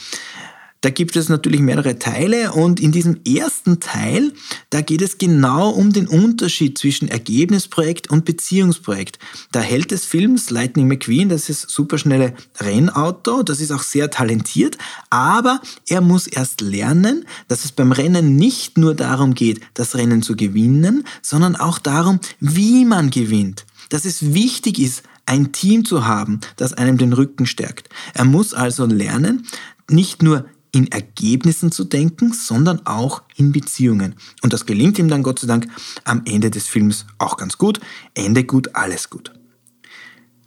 Da 0.85 0.91
gibt 0.91 1.15
es 1.15 1.29
natürlich 1.29 1.61
mehrere 1.61 1.97
Teile 1.97 2.51
und 2.51 2.79
in 2.79 2.91
diesem 2.91 3.19
ersten 3.25 3.79
Teil, 3.79 4.31
da 4.69 4.81
geht 4.81 5.01
es 5.01 5.17
genau 5.17 5.71
um 5.71 5.91
den 5.91 6.07
Unterschied 6.07 6.77
zwischen 6.77 7.07
Ergebnisprojekt 7.07 8.11
und 8.11 8.23
Beziehungsprojekt. 8.23 9.17
Der 9.51 9.63
Held 9.63 9.89
des 9.89 10.05
Films, 10.05 10.51
Lightning 10.51 10.87
McQueen, 10.87 11.27
das 11.27 11.49
ist 11.49 11.71
superschnelle 11.71 12.35
Rennauto, 12.59 13.41
das 13.41 13.61
ist 13.61 13.71
auch 13.71 13.81
sehr 13.81 14.11
talentiert, 14.11 14.77
aber 15.09 15.59
er 15.87 16.01
muss 16.01 16.27
erst 16.27 16.61
lernen, 16.61 17.25
dass 17.47 17.65
es 17.65 17.71
beim 17.71 17.91
Rennen 17.91 18.35
nicht 18.35 18.77
nur 18.77 18.93
darum 18.93 19.33
geht, 19.33 19.61
das 19.73 19.95
Rennen 19.95 20.21
zu 20.21 20.35
gewinnen, 20.35 21.03
sondern 21.23 21.55
auch 21.55 21.79
darum, 21.79 22.19
wie 22.39 22.85
man 22.85 23.09
gewinnt. 23.09 23.65
Dass 23.89 24.05
es 24.05 24.35
wichtig 24.35 24.77
ist, 24.77 25.01
ein 25.25 25.51
Team 25.51 25.83
zu 25.83 26.05
haben, 26.05 26.41
das 26.57 26.73
einem 26.73 26.99
den 26.99 27.13
Rücken 27.13 27.47
stärkt. 27.47 27.89
Er 28.13 28.25
muss 28.25 28.53
also 28.53 28.85
lernen, 28.85 29.47
nicht 29.89 30.21
nur 30.21 30.45
in 30.75 30.91
Ergebnissen 30.91 31.71
zu 31.71 31.85
denken, 31.85 32.33
sondern 32.33 32.85
auch 32.85 33.23
in 33.37 33.53
Beziehungen. 33.53 34.15
Und 34.41 34.51
das 34.51 34.65
gelingt 34.65 34.99
ihm 34.99 35.07
dann 35.07 35.23
Gott 35.23 35.39
sei 35.39 35.47
Dank 35.47 35.67
am 36.03 36.21
Ende 36.25 36.51
des 36.51 36.67
Films 36.67 37.05
auch 37.17 37.37
ganz 37.37 37.57
gut. 37.57 37.79
Ende 38.13 38.43
gut, 38.43 38.75
alles 38.75 39.09
gut. 39.09 39.31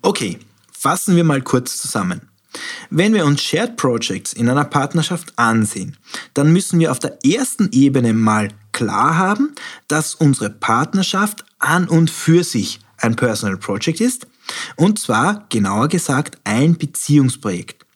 Okay, 0.03 0.39
fassen 0.71 1.17
wir 1.17 1.25
mal 1.25 1.41
kurz 1.41 1.79
zusammen. 1.79 2.21
Wenn 2.91 3.15
wir 3.15 3.25
uns 3.25 3.43
Shared 3.43 3.77
Projects 3.77 4.35
in 4.35 4.51
einer 4.51 4.65
Partnerschaft 4.67 5.33
ansehen, 5.39 5.97
dann 6.35 6.53
müssen 6.53 6.79
wir 6.79 6.93
auf 6.93 6.99
der 6.99 7.19
ersten 7.25 7.71
Ebene 7.73 8.13
mal 8.13 8.49
klar 8.73 9.17
haben, 9.17 9.55
dass 9.87 10.15
unsere 10.15 10.51
Partnerschaft 10.51 11.45
an 11.59 11.89
und 11.89 12.11
für 12.11 12.45
sich 12.45 12.81
ein 12.99 13.17
Personal 13.17 13.57
Project 13.57 14.03
ist, 14.03 14.27
und 14.77 14.99
zwar 14.99 15.47
genauer 15.49 15.89
gesagt 15.89 16.39
ein 16.45 16.77
Beziehungsprojekt. 16.77 17.88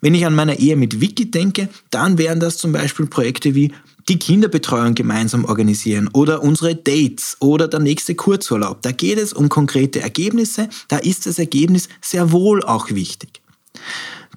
Wenn 0.02 0.16
ich 0.16 0.26
an 0.26 0.34
meine 0.34 0.60
Ehe 0.60 0.76
mit 0.76 1.00
Vicky 1.00 1.30
denke, 1.30 1.70
dann 1.92 2.18
wären 2.18 2.40
das 2.40 2.58
zum 2.58 2.72
Beispiel 2.72 3.06
Projekte 3.06 3.54
wie 3.54 3.72
die 4.12 4.20
Kinderbetreuung 4.20 4.94
gemeinsam 4.94 5.46
organisieren 5.46 6.10
oder 6.12 6.44
unsere 6.44 6.76
Dates 6.76 7.38
oder 7.40 7.70
der 7.70 7.80
nächste 7.80 8.14
Kurzurlaub. 8.14 8.82
Da 8.82 8.92
geht 8.92 9.18
es 9.18 9.32
um 9.32 9.48
konkrete 9.48 10.02
Ergebnisse, 10.02 10.68
da 10.90 10.98
ist 10.98 11.28
das 11.28 11.40
Ergebnis 11.40 11.88
sehr 12.02 12.34
wohl 12.34 12.62
auch 12.62 12.90
wichtig. 12.90 13.42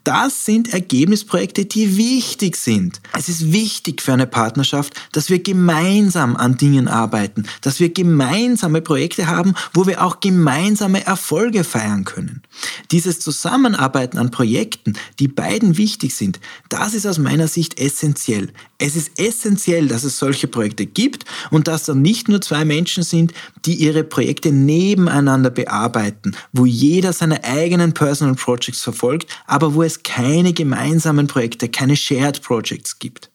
Das 0.05 0.45
sind 0.45 0.75
Ergebnisprojekte, 0.75 1.65
die 1.65 1.97
wichtig 1.97 2.57
sind. 2.57 3.01
Es 3.17 3.31
ist 3.31 3.53
wichtig 3.53 4.03
für 4.03 4.13
eine 4.13 4.27
Partnerschaft, 4.27 4.93
dass 5.13 5.31
wir 5.31 5.43
gemeinsam 5.43 6.37
an 6.37 6.59
Dingen 6.59 6.89
arbeiten, 6.89 7.47
dass 7.63 7.81
wir 7.81 7.89
gemeinsame 7.89 8.83
Projekte 8.83 9.29
haben, 9.29 9.55
wo 9.73 9.87
wir 9.87 10.05
auch 10.05 10.21
gemeinsame 10.21 11.07
Erfolge 11.07 11.65
feiern 11.65 12.05
können. 12.05 12.43
Dieses 12.91 13.19
Zusammenarbeiten 13.19 14.19
an 14.19 14.31
Projekten, 14.31 14.93
die 15.21 15.29
beiden 15.29 15.79
wichtig 15.79 16.15
sind, 16.15 16.39
das 16.69 16.93
ist 16.93 17.07
aus 17.07 17.17
meiner 17.17 17.49
Sicht 17.49 17.81
essentiell. 17.81 18.53
Es 18.77 18.97
ist 18.97 19.19
essentiell, 19.19 19.89
dass 19.89 20.05
es 20.05 20.19
solche 20.19 20.49
Projekte 20.49 20.85
gibt 20.85 21.25
und 21.51 21.69
dass 21.69 21.85
da 21.85 21.95
nicht 21.95 22.29
nur 22.29 22.41
zwei 22.43 22.65
Menschen 22.65 23.03
sind, 23.05 23.33
die 23.65 23.75
ihre 23.75 24.05
Projekte 24.05 24.53
nebeneinander 24.53 25.51
bearbeiten, 25.51 26.37
wo 26.53 26.67
jeder 26.67 27.13
seine 27.13 27.45
eigenen 27.45 27.95
Personal 27.95 28.35
Projects 28.35 28.83
verfolgt, 28.83 29.29
aber 29.47 29.75
wo 29.75 29.83
es 29.83 29.95
es 29.95 30.03
keine 30.03 30.53
gemeinsamen 30.53 31.27
Projekte, 31.27 31.69
keine 31.69 31.97
Shared 31.97 32.43
Projects 32.43 32.99
gibt. 32.99 33.31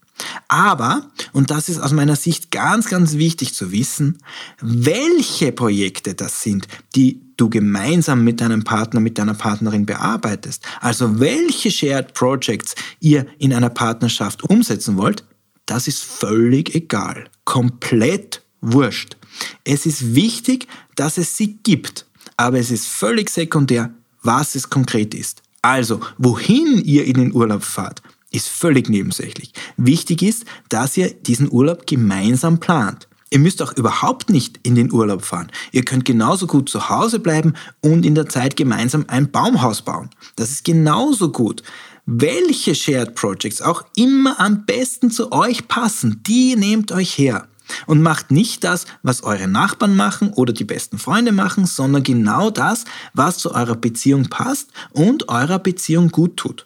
Aber, 0.48 1.10
und 1.34 1.52
das 1.52 1.70
ist 1.70 1.80
aus 1.80 1.92
meiner 1.92 2.16
Sicht 2.16 2.52
ganz, 2.52 2.88
ganz 2.90 3.16
wichtig 3.16 3.54
zu 3.54 3.72
wissen, 3.72 4.20
welche 4.62 5.52
Projekte 5.52 6.16
das 6.16 6.42
sind, 6.42 6.68
die 6.96 7.22
du 7.38 7.50
gemeinsam 7.50 8.24
mit 8.24 8.42
deinem 8.42 8.64
Partner, 8.64 9.00
mit 9.00 9.18
deiner 9.18 9.34
Partnerin 9.34 9.86
bearbeitest, 9.86 10.64
also 10.82 11.20
welche 11.20 11.72
Shared 11.72 12.14
Projects 12.14 12.76
ihr 13.00 13.26
in 13.38 13.54
einer 13.54 13.70
Partnerschaft 13.70 14.44
umsetzen 14.44 14.98
wollt, 14.98 15.24
das 15.66 15.88
ist 15.88 16.04
völlig 16.04 16.74
egal. 16.76 17.30
Komplett 17.46 18.42
wurscht. 18.62 19.18
Es 19.64 19.86
ist 19.86 20.16
wichtig, 20.16 20.68
dass 20.96 21.18
es 21.18 21.38
sie 21.38 21.58
gibt, 21.64 22.06
aber 22.38 22.60
es 22.60 22.72
ist 22.72 22.88
völlig 22.88 23.30
sekundär, 23.30 23.94
was 24.22 24.56
es 24.56 24.70
konkret 24.70 25.14
ist. 25.14 25.42
Also, 25.62 26.00
wohin 26.18 26.82
ihr 26.84 27.06
in 27.06 27.16
den 27.16 27.34
Urlaub 27.34 27.64
fahrt, 27.64 28.02
ist 28.32 28.48
völlig 28.48 28.90
nebensächlich. 28.90 29.54
Wichtig 29.78 30.22
ist, 30.22 30.46
dass 30.70 30.98
ihr 30.98 31.14
diesen 31.14 31.52
Urlaub 31.52 31.88
gemeinsam 31.88 32.60
plant. 32.60 33.08
Ihr 33.32 33.40
müsst 33.40 33.62
auch 33.62 33.74
überhaupt 33.74 34.30
nicht 34.30 34.60
in 34.64 34.74
den 34.74 34.92
Urlaub 34.92 35.24
fahren. 35.24 35.52
Ihr 35.72 35.86
könnt 35.86 36.06
genauso 36.06 36.48
gut 36.48 36.68
zu 36.68 36.90
Hause 36.90 37.20
bleiben 37.20 37.54
und 37.82 38.06
in 38.06 38.16
der 38.16 38.28
Zeit 38.28 38.56
gemeinsam 38.56 39.06
ein 39.08 39.30
Baumhaus 39.30 39.84
bauen. 39.84 40.10
Das 40.36 40.50
ist 40.50 40.66
genauso 40.66 41.32
gut. 41.32 41.62
Welche 42.06 42.74
Shared 42.74 43.14
Projects 43.14 43.62
auch 43.62 43.84
immer 43.96 44.40
am 44.40 44.66
besten 44.66 45.12
zu 45.12 45.32
euch 45.32 45.68
passen, 45.68 46.24
die 46.26 46.56
nehmt 46.56 46.92
euch 46.92 47.18
her. 47.18 47.48
Und 47.86 48.02
macht 48.02 48.32
nicht 48.32 48.64
das, 48.64 48.88
was 49.04 49.22
eure 49.22 49.48
Nachbarn 49.48 49.96
machen 49.96 50.34
oder 50.34 50.54
die 50.54 50.64
besten 50.64 50.98
Freunde 50.98 51.32
machen, 51.32 51.68
sondern 51.68 52.02
genau 52.02 52.50
das, 52.50 52.86
was 53.14 53.38
zu 53.38 53.54
eurer 53.54 53.76
Beziehung 53.76 54.24
passt 54.24 54.72
und 54.92 55.30
eurer 55.30 55.60
Beziehung 55.60 56.10
gut 56.10 56.36
tut. 56.38 56.66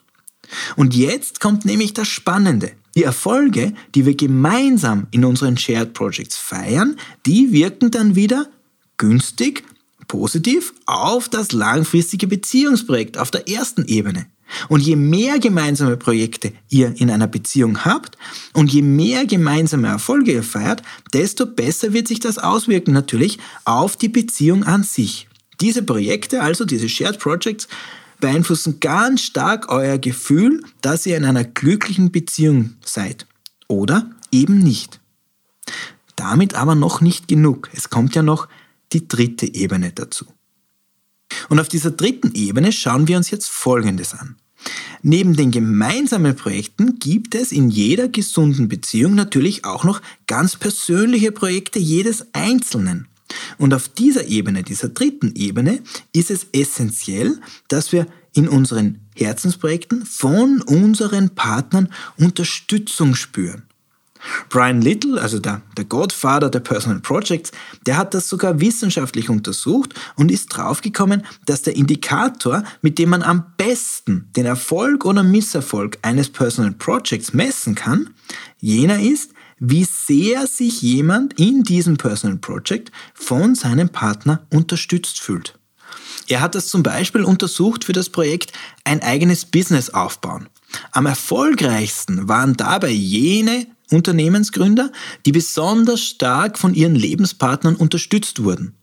Und 0.76 0.96
jetzt 0.96 1.40
kommt 1.40 1.66
nämlich 1.66 1.94
das 1.94 2.08
Spannende. 2.08 2.72
Die 2.96 3.04
Erfolge, 3.04 3.74
die 3.96 4.06
wir 4.06 4.16
gemeinsam 4.16 5.08
in 5.12 5.26
unseren 5.26 5.58
Shared 5.58 5.94
Projects 5.94 6.38
feiern, 6.38 6.98
die 7.26 7.52
wirken 7.52 7.90
dann 7.90 8.16
wieder 8.16 8.48
günstig, 8.98 9.64
positiv 10.08 10.74
auf 10.86 11.28
das 11.28 11.52
langfristige 11.52 12.28
Beziehungsprojekt 12.28 13.18
auf 13.18 13.32
der 13.32 13.50
ersten 13.50 13.86
Ebene. 13.86 14.28
Und 14.70 14.82
je 14.82 14.96
mehr 14.96 15.40
gemeinsame 15.40 15.98
Projekte 15.98 16.54
ihr 16.70 16.94
in 16.98 17.10
einer 17.10 17.28
Beziehung 17.28 17.86
habt 17.86 18.18
und 18.54 18.72
je 18.72 18.84
mehr 18.84 19.26
gemeinsame 19.26 19.88
Erfolge 19.88 20.34
ihr 20.34 20.44
feiert, 20.44 20.84
desto 21.14 21.48
besser 21.48 21.94
wird 21.94 22.08
sich 22.08 22.20
das 22.20 22.38
auswirken 22.38 22.94
natürlich 22.94 23.40
auf 23.66 23.98
die 23.98 24.10
Beziehung 24.10 24.64
an 24.64 24.84
sich. 24.84 25.28
Diese 25.62 25.82
Projekte, 25.82 26.42
also 26.42 26.66
diese 26.66 26.90
Shared 26.90 27.20
Projects, 27.20 27.68
beeinflussen 28.24 28.80
ganz 28.80 29.22
stark 29.22 29.68
euer 29.68 29.98
Gefühl, 29.98 30.64
dass 30.80 31.06
ihr 31.06 31.18
in 31.18 31.26
einer 31.26 31.44
glücklichen 31.44 32.10
Beziehung 32.10 32.76
seid. 32.84 33.28
Oder 33.68 34.10
eben 34.32 34.60
nicht. 34.60 35.02
Damit 36.16 36.56
aber 36.56 36.74
noch 36.74 37.02
nicht 37.02 37.28
genug. 37.28 37.70
Es 37.74 37.90
kommt 37.90 38.16
ja 38.16 38.24
noch 38.24 38.48
die 38.94 39.10
dritte 39.10 39.54
Ebene 39.54 39.92
dazu. 39.92 40.26
Und 41.50 41.60
auf 41.60 41.68
dieser 41.68 41.92
dritten 41.92 42.34
Ebene 42.34 42.72
schauen 42.72 43.10
wir 43.10 43.18
uns 43.18 43.30
jetzt 43.30 43.50
Folgendes 43.50 44.14
an. 44.14 44.38
Neben 45.02 45.36
den 45.36 45.52
gemeinsamen 45.52 46.34
Projekten 46.38 47.00
gibt 47.00 47.36
es 47.36 47.52
in 47.52 47.70
jeder 47.70 48.08
gesunden 48.08 48.70
Beziehung 48.70 49.16
natürlich 49.16 49.66
auch 49.66 49.84
noch 49.84 50.02
ganz 50.28 50.56
persönliche 50.56 51.34
Projekte 51.34 51.80
jedes 51.80 52.34
Einzelnen. 52.34 53.10
Und 53.58 53.74
auf 53.74 53.90
dieser 53.90 54.28
Ebene, 54.28 54.64
dieser 54.64 54.90
dritten 54.90 55.34
Ebene, 55.36 55.82
ist 56.12 56.32
es 56.32 56.48
essentiell, 56.52 57.40
dass 57.68 57.92
wir 57.92 58.08
in 58.34 58.48
unseren 58.48 59.00
Herzensprojekten 59.16 60.06
von 60.06 60.62
unseren 60.62 61.30
Partnern 61.36 61.90
Unterstützung 62.18 63.16
spüren. 63.16 63.64
Brian 64.50 64.82
Little, 64.82 65.20
also 65.22 65.40
der, 65.40 65.62
der 65.76 65.86
Godfather 65.86 66.50
der 66.50 66.62
Personal 66.62 67.00
Projects, 67.00 67.52
der 67.86 67.98
hat 67.98 68.14
das 68.14 68.30
sogar 68.30 68.60
wissenschaftlich 68.60 69.30
untersucht 69.30 69.94
und 70.16 70.32
ist 70.32 70.48
draufgekommen, 70.48 71.24
dass 71.46 71.62
der 71.62 71.76
Indikator, 71.76 72.64
mit 72.82 73.00
dem 73.00 73.10
man 73.10 73.22
am 73.22 73.44
besten 73.58 74.30
den 74.36 74.46
Erfolg 74.46 75.06
oder 75.06 75.24
Misserfolg 75.24 75.98
eines 76.02 76.30
Personal 76.30 76.72
Projects 76.72 77.34
messen 77.34 77.76
kann, 77.76 78.12
jener 78.60 79.02
ist, 79.02 79.33
wie 79.66 79.86
sehr 79.86 80.46
sich 80.46 80.82
jemand 80.82 81.40
in 81.40 81.64
diesem 81.64 81.96
Personal 81.96 82.38
Project 82.38 82.92
von 83.14 83.56
seinem 83.56 83.88
Partner 83.88 84.46
unterstützt 84.52 85.22
fühlt. 85.22 85.58
Er 86.28 86.42
hat 86.42 86.54
das 86.54 86.68
zum 86.68 86.84
Beispiel 86.84 87.24
untersucht 87.24 87.86
für 87.86 87.94
das 87.94 88.10
Projekt 88.10 88.52
Ein 88.84 89.02
eigenes 89.02 89.46
Business 89.46 89.90
aufbauen. 89.90 90.50
Am 90.92 91.06
erfolgreichsten 91.06 92.28
waren 92.28 92.58
dabei 92.58 92.90
jene 92.90 93.68
Unternehmensgründer, 93.90 94.92
die 95.26 95.32
besonders 95.32 96.02
stark 96.02 96.60
von 96.60 96.74
ihren 96.74 96.96
Lebenspartnern 96.96 97.78
unterstützt 97.78 98.44
wurden. 98.44 98.76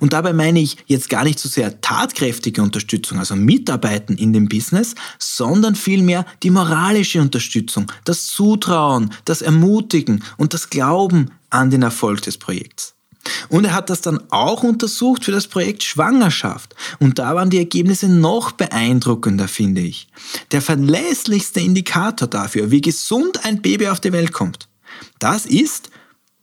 Und 0.00 0.12
dabei 0.12 0.32
meine 0.32 0.60
ich 0.60 0.76
jetzt 0.86 1.08
gar 1.08 1.24
nicht 1.24 1.38
so 1.38 1.48
sehr 1.48 1.80
tatkräftige 1.80 2.62
Unterstützung, 2.62 3.18
also 3.18 3.36
Mitarbeiten 3.36 4.16
in 4.16 4.32
dem 4.32 4.48
Business, 4.48 4.94
sondern 5.18 5.74
vielmehr 5.74 6.24
die 6.42 6.50
moralische 6.50 7.20
Unterstützung, 7.20 7.90
das 8.04 8.26
Zutrauen, 8.26 9.10
das 9.24 9.42
Ermutigen 9.42 10.24
und 10.36 10.54
das 10.54 10.70
Glauben 10.70 11.30
an 11.50 11.70
den 11.70 11.82
Erfolg 11.82 12.22
des 12.22 12.38
Projekts. 12.38 12.94
Und 13.48 13.64
er 13.64 13.74
hat 13.74 13.90
das 13.90 14.00
dann 14.00 14.20
auch 14.30 14.62
untersucht 14.62 15.24
für 15.24 15.32
das 15.32 15.46
Projekt 15.46 15.82
Schwangerschaft. 15.82 16.74
Und 16.98 17.18
da 17.18 17.34
waren 17.34 17.50
die 17.50 17.58
Ergebnisse 17.58 18.08
noch 18.08 18.52
beeindruckender, 18.52 19.48
finde 19.48 19.82
ich. 19.82 20.08
Der 20.52 20.62
verlässlichste 20.62 21.60
Indikator 21.60 22.28
dafür, 22.28 22.70
wie 22.70 22.80
gesund 22.80 23.44
ein 23.44 23.60
Baby 23.60 23.88
auf 23.88 24.00
die 24.00 24.12
Welt 24.12 24.32
kommt, 24.32 24.68
das 25.18 25.46
ist, 25.46 25.90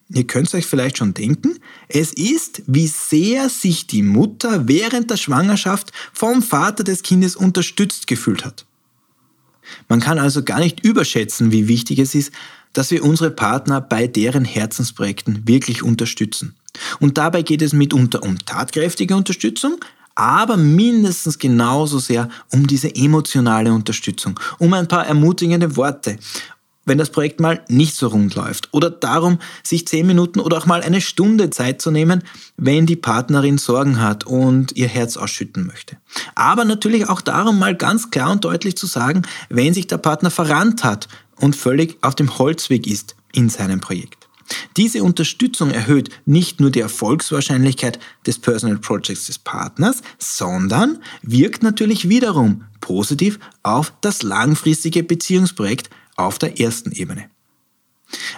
Ihr 0.10 0.28
könnt 0.28 0.54
euch 0.54 0.68
vielleicht 0.68 1.00
schon 1.00 1.16
denken, 1.16 1.58
es 1.88 2.14
ist, 2.14 2.62
wie 2.68 2.88
sehr 2.88 3.50
sich 3.50 3.88
die 3.88 4.04
Mutter 4.04 4.68
während 4.68 5.10
der 5.10 5.18
Schwangerschaft 5.18 5.92
vom 6.14 6.44
Vater 6.44 6.84
des 6.84 7.02
Kindes 7.02 7.36
unterstützt 7.36 8.06
gefühlt 8.06 8.46
hat. 8.46 8.66
Man 9.90 10.00
kann 10.00 10.20
also 10.20 10.44
gar 10.44 10.60
nicht 10.60 10.86
überschätzen, 10.86 11.52
wie 11.52 11.68
wichtig 11.68 11.98
es 11.98 12.14
ist, 12.14 12.32
dass 12.74 12.92
wir 12.92 13.04
unsere 13.04 13.32
Partner 13.32 13.82
bei 13.82 14.06
deren 14.06 14.46
Herzensprojekten 14.46 15.48
wirklich 15.48 15.82
unterstützen. 15.82 16.56
Und 17.00 17.18
dabei 17.18 17.42
geht 17.42 17.64
es 17.64 17.74
mitunter 17.74 18.22
um 18.22 18.38
tatkräftige 18.38 19.16
Unterstützung, 19.16 19.78
aber 20.14 20.56
mindestens 20.56 21.40
genauso 21.40 22.00
sehr 22.00 22.30
um 22.52 22.68
diese 22.68 22.96
emotionale 22.96 23.74
Unterstützung, 23.74 24.40
um 24.60 24.74
ein 24.74 24.88
paar 24.88 25.08
ermutigende 25.08 25.76
Worte, 25.76 26.18
wenn 26.86 26.98
das 26.98 27.10
Projekt 27.10 27.40
mal 27.40 27.64
nicht 27.68 27.96
so 27.96 28.08
rund 28.08 28.36
läuft. 28.36 28.70
Oder 28.72 28.90
darum, 28.90 29.40
sich 29.64 29.88
zehn 29.88 30.08
Minuten 30.08 30.40
oder 30.40 30.58
auch 30.58 30.66
mal 30.66 30.82
eine 30.82 31.02
Stunde 31.02 31.50
Zeit 31.50 31.82
zu 31.82 31.92
nehmen, 31.92 32.24
wenn 32.58 32.86
die 32.86 32.96
Partnerin 32.96 33.58
Sorgen 33.58 34.00
hat 34.00 34.26
und 34.26 34.76
ihr 34.78 34.88
Herz 34.88 35.18
ausschütten 35.18 35.66
möchte. 35.66 35.98
Aber 36.36 36.66
natürlich 36.66 37.10
auch 37.10 37.22
darum, 37.22 37.60
mal 37.60 37.76
ganz 37.76 38.12
klar 38.12 38.32
und 38.32 38.46
deutlich 38.46 38.78
zu 38.78 38.86
sagen, 38.86 39.24
wenn 39.50 39.74
sich 39.74 39.88
der 39.88 39.98
Partner 39.98 40.32
verrannt 40.32 40.84
hat 40.84 41.08
und 41.36 41.56
völlig 41.56 41.98
auf 42.02 42.16
dem 42.16 42.38
Holzweg 42.38 42.88
ist 42.88 43.16
in 43.34 43.50
seinem 43.50 43.82
Projekt. 43.82 44.26
Diese 44.78 45.04
Unterstützung 45.04 45.72
erhöht 45.72 46.10
nicht 46.26 46.60
nur 46.60 46.70
die 46.70 46.80
Erfolgswahrscheinlichkeit 46.80 48.00
des 48.28 48.40
Personal 48.40 48.78
Projects 48.78 49.26
des 49.26 49.40
Partners, 49.40 50.02
sondern 50.20 51.00
wirkt 51.24 51.64
natürlich 51.64 52.10
wiederum 52.10 52.66
positiv 52.80 53.40
auf 53.64 53.94
das 54.02 54.22
langfristige 54.22 55.04
Beziehungsprojekt 55.04 55.90
auf 56.16 56.40
der 56.40 56.60
ersten 56.60 56.92
Ebene. 56.92 57.30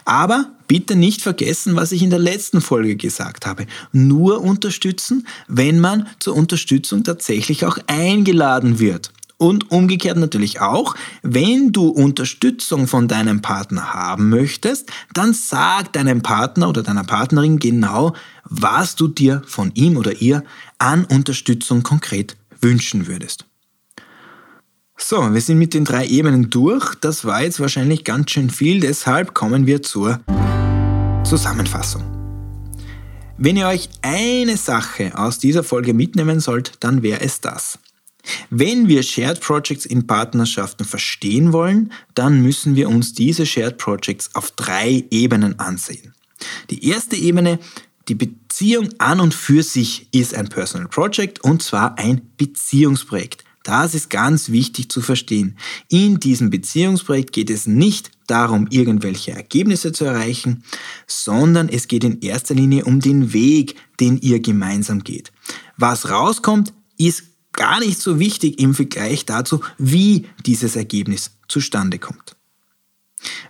Aber 0.05 0.51
bitte 0.67 0.95
nicht 0.95 1.21
vergessen, 1.21 1.75
was 1.75 1.91
ich 1.91 2.01
in 2.01 2.09
der 2.09 2.19
letzten 2.19 2.61
Folge 2.61 2.95
gesagt 2.95 3.45
habe. 3.45 3.65
Nur 3.91 4.41
unterstützen, 4.41 5.27
wenn 5.47 5.79
man 5.79 6.07
zur 6.19 6.35
Unterstützung 6.35 7.03
tatsächlich 7.03 7.65
auch 7.65 7.77
eingeladen 7.87 8.79
wird. 8.79 9.11
Und 9.39 9.69
umgekehrt 9.69 10.17
natürlich 10.17 10.61
auch, 10.61 10.95
wenn 11.21 11.71
du 11.71 11.89
Unterstützung 11.89 12.87
von 12.87 13.07
deinem 13.07 13.43
Partner 13.43 13.93
haben 13.93 14.29
möchtest, 14.29 14.89
dann 15.13 15.33
sag 15.33 15.93
deinem 15.93 16.23
Partner 16.23 16.69
oder 16.69 16.81
deiner 16.81 17.03
Partnerin 17.03 17.59
genau, 17.59 18.15
was 18.45 18.95
du 18.95 19.07
dir 19.07 19.43
von 19.45 19.71
ihm 19.75 19.95
oder 19.95 20.21
ihr 20.21 20.43
an 20.79 21.05
Unterstützung 21.05 21.83
konkret 21.83 22.35
wünschen 22.61 23.05
würdest. 23.05 23.46
So, 24.99 25.31
wir 25.31 25.41
sind 25.41 25.59
mit 25.59 25.75
den 25.75 25.85
drei 25.85 26.07
Ebenen 26.07 26.49
durch. 26.49 26.95
Das 26.95 27.23
war 27.23 27.43
jetzt 27.43 27.59
wahrscheinlich 27.59 28.03
ganz 28.03 28.31
schön 28.31 28.49
viel, 28.49 28.79
deshalb 28.79 29.35
kommen 29.35 29.67
wir 29.67 29.83
zur 29.83 30.19
Zusammenfassung. 31.23 32.03
Wenn 33.37 33.57
ihr 33.57 33.67
euch 33.67 33.89
eine 34.01 34.57
Sache 34.57 35.11
aus 35.15 35.37
dieser 35.37 35.63
Folge 35.63 35.93
mitnehmen 35.93 36.39
sollt, 36.39 36.71
dann 36.79 37.03
wäre 37.03 37.21
es 37.21 37.39
das. 37.41 37.77
Wenn 38.49 38.87
wir 38.87 39.03
Shared 39.03 39.39
Projects 39.39 39.85
in 39.85 40.07
Partnerschaften 40.07 40.83
verstehen 40.83 41.53
wollen, 41.53 41.93
dann 42.15 42.41
müssen 42.41 42.75
wir 42.75 42.89
uns 42.89 43.13
diese 43.13 43.45
Shared 43.45 43.77
Projects 43.77 44.31
auf 44.33 44.49
drei 44.51 45.05
Ebenen 45.11 45.59
ansehen. 45.59 46.15
Die 46.71 46.89
erste 46.89 47.15
Ebene, 47.15 47.59
die 48.07 48.15
Beziehung 48.15 48.89
an 48.97 49.19
und 49.19 49.35
für 49.35 49.61
sich 49.61 50.07
ist 50.11 50.33
ein 50.33 50.49
Personal 50.49 50.87
Project 50.87 51.43
und 51.43 51.61
zwar 51.61 51.99
ein 51.99 52.21
Beziehungsprojekt. 52.37 53.46
Das 53.67 53.93
ist 53.93 54.09
ganz 54.09 54.49
wichtig 54.49 54.89
zu 54.89 55.01
verstehen. 55.01 55.57
In 55.89 56.21
diesem 56.21 56.49
Beziehungsprojekt 56.49 57.33
geht 57.33 57.49
es 57.49 57.67
nicht 57.67 58.11
darum, 58.25 58.67
irgendwelche 58.69 59.33
Ergebnisse 59.33 59.91
zu 59.91 60.05
erreichen, 60.05 60.63
sondern 61.05 61.67
es 61.67 61.89
geht 61.89 62.05
in 62.05 62.21
erster 62.21 62.55
Linie 62.55 62.85
um 62.85 63.01
den 63.01 63.33
Weg, 63.33 63.75
den 63.99 64.19
ihr 64.19 64.39
gemeinsam 64.39 65.03
geht. 65.03 65.33
Was 65.75 66.09
rauskommt, 66.09 66.71
ist 66.97 67.23
gar 67.51 67.81
nicht 67.81 67.99
so 67.99 68.19
wichtig 68.19 68.57
im 68.57 68.73
Vergleich 68.73 69.25
dazu, 69.25 69.59
wie 69.77 70.27
dieses 70.45 70.77
Ergebnis 70.77 71.31
zustande 71.49 71.99
kommt. 71.99 72.37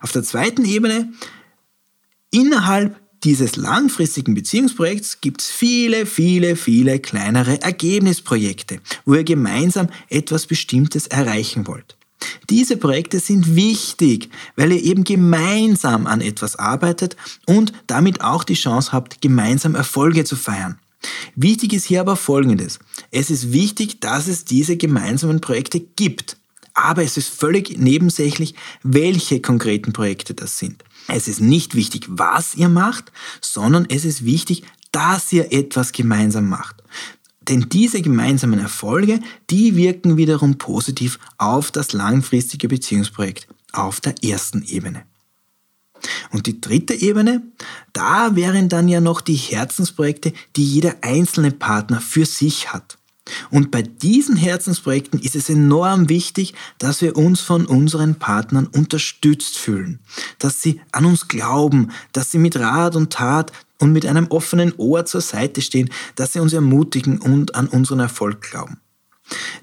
Auf 0.01 0.13
der 0.13 0.23
zweiten 0.23 0.65
Ebene, 0.65 1.13
innerhalb 2.31 2.99
dieses 3.23 3.55
langfristigen 3.55 4.33
Beziehungsprojekts 4.33 5.21
gibt 5.21 5.41
es 5.41 5.47
viele, 5.47 6.05
viele, 6.05 6.55
viele 6.55 6.99
kleinere 6.99 7.61
Ergebnisprojekte, 7.61 8.79
wo 9.05 9.15
ihr 9.15 9.23
gemeinsam 9.23 9.89
etwas 10.09 10.45
Bestimmtes 10.45 11.07
erreichen 11.07 11.67
wollt. 11.67 11.97
Diese 12.49 12.77
Projekte 12.77 13.19
sind 13.19 13.55
wichtig, 13.55 14.29
weil 14.55 14.71
ihr 14.71 14.83
eben 14.83 15.03
gemeinsam 15.03 16.07
an 16.07 16.21
etwas 16.21 16.55
arbeitet 16.55 17.15
und 17.45 17.73
damit 17.87 18.21
auch 18.21 18.43
die 18.43 18.55
Chance 18.55 18.91
habt, 18.91 19.21
gemeinsam 19.21 19.75
Erfolge 19.75 20.23
zu 20.23 20.35
feiern. 20.35 20.79
Wichtig 21.35 21.73
ist 21.73 21.85
hier 21.85 22.01
aber 22.01 22.15
Folgendes. 22.15 22.79
Es 23.11 23.29
ist 23.29 23.53
wichtig, 23.53 23.99
dass 23.99 24.27
es 24.27 24.45
diese 24.45 24.77
gemeinsamen 24.77 25.41
Projekte 25.41 25.79
gibt. 25.79 26.37
Aber 26.73 27.03
es 27.03 27.17
ist 27.17 27.29
völlig 27.29 27.77
nebensächlich, 27.77 28.55
welche 28.83 29.41
konkreten 29.41 29.93
Projekte 29.93 30.33
das 30.33 30.57
sind. 30.57 30.83
Es 31.07 31.27
ist 31.27 31.41
nicht 31.41 31.75
wichtig, 31.75 32.05
was 32.09 32.55
ihr 32.55 32.69
macht, 32.69 33.11
sondern 33.41 33.85
es 33.89 34.05
ist 34.05 34.25
wichtig, 34.25 34.63
dass 34.91 35.31
ihr 35.31 35.53
etwas 35.53 35.91
gemeinsam 35.91 36.49
macht. 36.49 36.83
Denn 37.41 37.69
diese 37.69 38.01
gemeinsamen 38.01 38.59
Erfolge, 38.59 39.21
die 39.49 39.75
wirken 39.75 40.17
wiederum 40.17 40.57
positiv 40.57 41.17
auf 41.37 41.71
das 41.71 41.93
langfristige 41.93 42.67
Beziehungsprojekt 42.67 43.47
auf 43.71 44.01
der 44.01 44.15
ersten 44.23 44.63
Ebene. 44.63 45.03
Und 46.31 46.45
die 46.45 46.59
dritte 46.59 46.93
Ebene, 46.93 47.41
da 47.93 48.35
wären 48.35 48.69
dann 48.69 48.87
ja 48.87 49.01
noch 49.01 49.21
die 49.21 49.35
Herzensprojekte, 49.35 50.33
die 50.55 50.65
jeder 50.65 50.95
einzelne 51.01 51.51
Partner 51.51 52.01
für 52.01 52.25
sich 52.25 52.73
hat. 52.73 52.97
Und 53.49 53.71
bei 53.71 53.81
diesen 53.81 54.35
Herzensprojekten 54.35 55.19
ist 55.19 55.35
es 55.35 55.49
enorm 55.49 56.09
wichtig, 56.09 56.53
dass 56.77 57.01
wir 57.01 57.15
uns 57.15 57.41
von 57.41 57.65
unseren 57.65 58.15
Partnern 58.15 58.67
unterstützt 58.67 59.57
fühlen, 59.57 59.99
dass 60.39 60.61
sie 60.61 60.81
an 60.91 61.05
uns 61.05 61.27
glauben, 61.27 61.91
dass 62.13 62.31
sie 62.31 62.39
mit 62.39 62.57
Rat 62.57 62.95
und 62.95 63.11
Tat 63.13 63.51
und 63.79 63.91
mit 63.91 64.05
einem 64.05 64.27
offenen 64.27 64.73
Ohr 64.77 65.05
zur 65.05 65.21
Seite 65.21 65.61
stehen, 65.61 65.89
dass 66.15 66.33
sie 66.33 66.39
uns 66.39 66.53
ermutigen 66.53 67.19
und 67.19 67.55
an 67.55 67.67
unseren 67.67 67.99
Erfolg 67.99 68.41
glauben. 68.41 68.77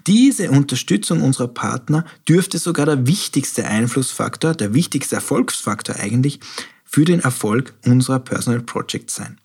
Diese 0.06 0.50
Unterstützung 0.50 1.22
unserer 1.22 1.48
Partner 1.48 2.04
dürfte 2.28 2.58
sogar 2.58 2.86
der 2.86 3.06
wichtigste 3.06 3.66
Einflussfaktor, 3.66 4.54
der 4.54 4.74
wichtigste 4.74 5.16
Erfolgsfaktor 5.16 5.96
eigentlich 5.96 6.40
für 6.84 7.04
den 7.04 7.20
Erfolg 7.20 7.74
unserer 7.86 8.20
Personal 8.20 8.60
Projects 8.60 9.14
sein. 9.14 9.38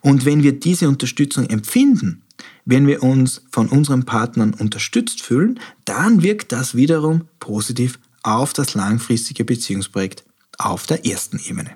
Und 0.00 0.24
wenn 0.24 0.42
wir 0.42 0.52
diese 0.52 0.88
Unterstützung 0.88 1.46
empfinden, 1.46 2.22
wenn 2.66 2.86
wir 2.86 3.02
uns 3.02 3.42
von 3.50 3.68
unseren 3.68 4.04
Partnern 4.04 4.52
unterstützt 4.52 5.22
fühlen, 5.22 5.58
dann 5.86 6.22
wirkt 6.22 6.52
das 6.52 6.74
wiederum 6.74 7.28
positiv 7.40 7.98
auf 8.22 8.52
das 8.52 8.74
langfristige 8.74 9.44
Beziehungsprojekt 9.44 10.24
auf 10.58 10.86
der 10.86 11.06
ersten 11.06 11.38
Ebene. 11.38 11.70